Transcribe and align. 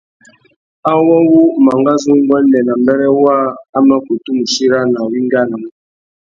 Awô 0.91 1.15
wu 1.31 1.41
mangazu 1.65 2.11
nguêndê 2.19 2.59
nà 2.67 2.73
mbêrê 2.81 3.07
waā 3.23 3.45
a 3.75 3.77
mà 3.87 3.95
kutu 4.05 4.29
mù 4.37 4.43
chirana 4.53 4.97
wá 5.05 5.11
ingānamú. 5.19 5.69